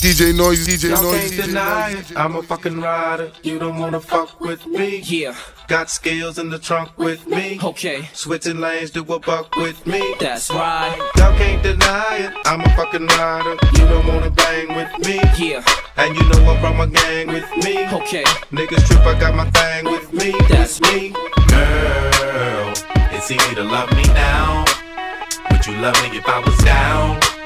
[0.00, 2.10] DJ Noise, DJ Y'all Noise, can't DJ deny Noise.
[2.10, 2.16] it.
[2.18, 3.32] I'm a fucking rider.
[3.42, 4.98] You don't wanna fuck with me.
[5.04, 5.34] Yeah,
[5.68, 7.58] Got skills in the trunk with me.
[7.62, 10.02] okay, Switching lanes, do a buck with me.
[10.20, 10.96] that's right.
[11.16, 12.32] Y'all can't deny it.
[12.44, 13.56] I'm a fucking rider.
[13.74, 15.18] You don't wanna bang with me.
[15.38, 15.64] Yeah,
[15.96, 17.86] And you know I'm from a gang with me.
[17.88, 18.22] okay,
[18.52, 20.32] Niggas trip, I got my thing with me.
[20.48, 21.10] That's me.
[21.48, 22.72] Girl,
[23.16, 24.64] it's easy to love me now.
[25.50, 26.65] Would you love me if I was down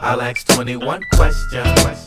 [0.00, 2.04] I'll ask 21 questions,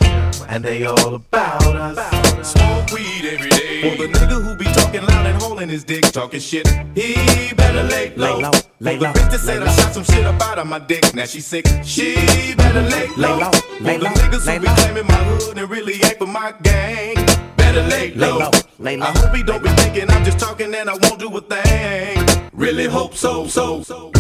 [0.47, 2.51] and they all about us.
[2.51, 3.81] Smoke weed every day.
[3.81, 7.83] For the nigga who be talking loud and holding his dick, talking shit, he better
[7.83, 8.37] lay low.
[8.37, 10.67] Lay low, lay low, the bitch that said I shot some shit up out of
[10.67, 11.67] my dick, now she sick.
[11.83, 12.15] She
[12.55, 13.35] better lay low.
[13.35, 16.17] Lay low, lay For the niggas lay who be claiming my hood and really ain't
[16.17, 17.15] for my gang,
[17.57, 18.39] better lay low.
[18.39, 21.19] low, lay low, I hope he don't be thinking I'm just talking and I won't
[21.19, 22.49] do a thing.
[22.53, 24.11] Really hope so, so, so,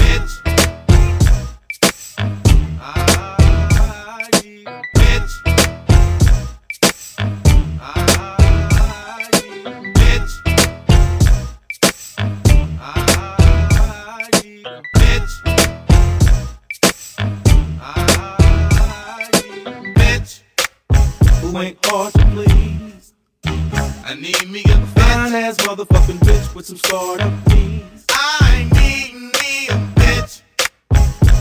[24.03, 28.05] I need me a fine ass motherfucking bitch with some startup knees.
[28.09, 30.41] I need me a bitch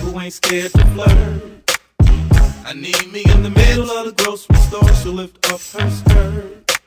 [0.02, 1.42] who ain't scared to flirt.
[2.66, 6.80] I need me in the middle of the grocery store, she'll lift up her skirt.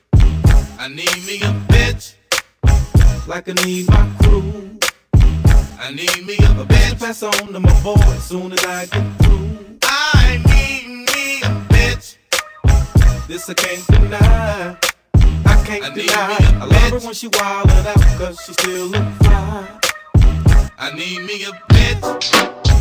[0.79, 2.13] I need me a bitch,
[3.27, 4.77] like I need my crew.
[5.79, 9.21] I need me a bitch, pass on to my boy as soon as I get
[9.23, 9.79] through.
[9.83, 12.17] I need me a bitch,
[13.27, 14.77] this I can't deny.
[15.63, 16.27] I can't I need deny.
[16.27, 19.79] me a I love her when she wildin' out, cause she still look fly.
[20.77, 21.51] I need me a.
[21.71, 22.72] Bitch.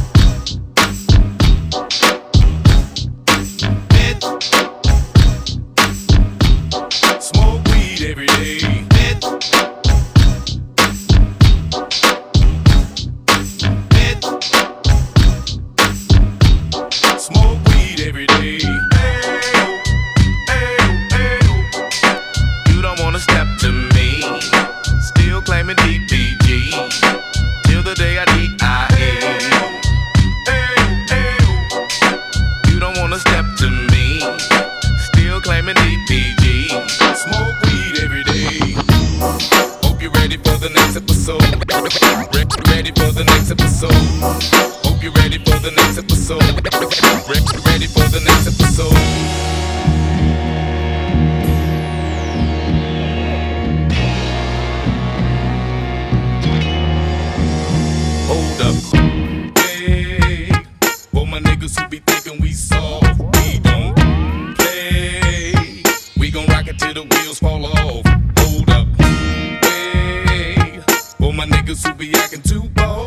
[43.52, 43.92] Episode.
[44.84, 46.42] Hope you're ready for the next episode.
[47.28, 48.96] Re- Ready for the next episode.
[58.28, 59.02] Hold up.
[61.32, 65.82] My niggas who be thinking we soft, we don't play.
[66.18, 68.04] We gon' rock it till the wheels fall off.
[68.36, 68.86] Hold up.
[69.64, 70.78] Hey,
[71.18, 73.01] for my niggas who be acting too bold,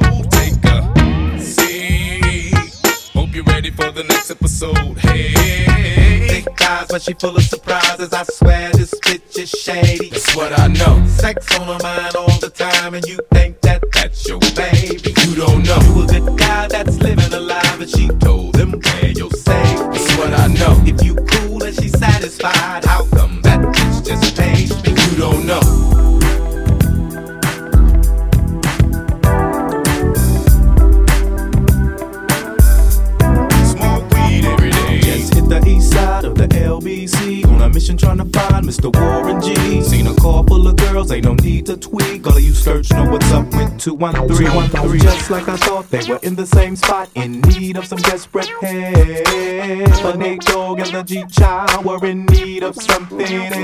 [3.76, 4.98] for the next episode.
[4.98, 8.14] Hey, Thick eyes, but she full of surprises.
[8.14, 10.10] I swear this bitch is shady.
[10.10, 11.06] that's what I know.
[11.08, 15.14] Sex on her mind all the time, and you think that that's your baby.
[15.26, 15.80] You don't know.
[15.88, 19.80] You a good guy that's living alive, and she told them where you're safe.
[19.92, 20.82] That's what I know.
[20.86, 23.35] If you cool and she's satisfied, how come
[39.42, 39.82] G.
[39.82, 42.26] Seen a car full of girls, ain't no need to tweak.
[42.26, 45.00] All of you search know what's up with 213.
[45.00, 48.48] Just like I thought, they were in the same spot, in need of some desperate
[48.62, 50.02] help.
[50.02, 53.56] But Nate Dogg and the G Child were in need of something else.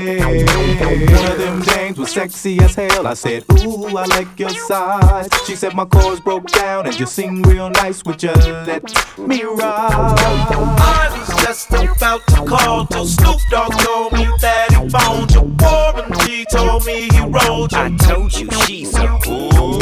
[1.10, 3.06] One of them James was sexy as hell.
[3.06, 5.28] I said, Ooh, I like your size.
[5.46, 8.04] She said my chords broke down and you sing real nice.
[8.04, 8.84] Would you let
[9.18, 9.90] me ride?
[9.98, 14.61] I was just about to call till Snoop Dogg told me that
[14.92, 15.42] he phoned you.
[15.60, 17.78] Warren G told me he rolled you.
[17.78, 19.78] I told you she's a fool.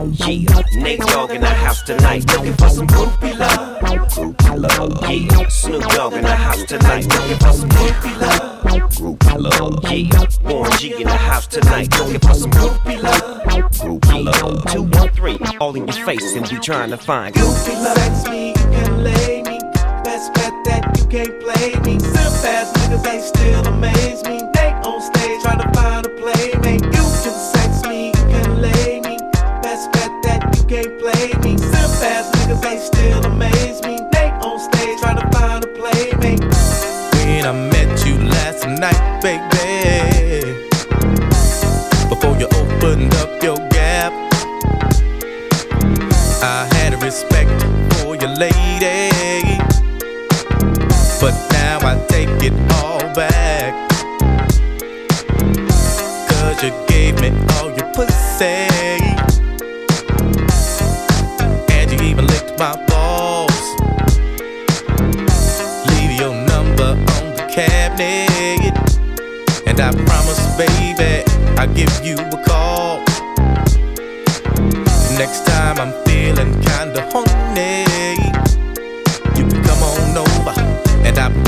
[0.00, 3.80] Oh, Yeah, Nate Dogg in the house tonight, looking for some groupie love.
[3.80, 5.10] Groupie love.
[5.10, 7.06] Yeah, Snoop Dogg in the house tonight.
[7.06, 8.62] Looking for some groupie love.
[8.62, 9.84] Groupie love.
[9.90, 11.96] Yeah, Warren G in the house tonight.
[11.98, 13.42] Looking for some groupie love.
[13.42, 14.64] Groupie love.
[14.72, 17.96] Two, one, three, all in your face, and we trying to find groupie love.
[17.98, 19.37] Sex me, you can lay
[20.96, 21.98] you can't play me.
[21.98, 24.42] Simp ass niggas, they still amaze me.
[24.54, 26.84] They on stage trying to find a playmate.
[26.84, 29.16] You can sex me, you can lay me.
[29.62, 31.58] Best bet that you can't play me.
[31.58, 34.00] Simp ass niggas, they still amaze me.
[34.12, 36.40] They on stage trying to find a playmate.
[37.14, 40.66] When I met you last night, baby.
[42.08, 44.12] Before you opened up your gap,
[46.42, 47.50] I had respect
[47.94, 48.97] for your lady.
[71.58, 73.00] I'll give you a call.
[75.18, 77.82] Next time I'm feeling kinda horny,
[79.36, 80.54] you can come on over
[81.04, 81.47] and I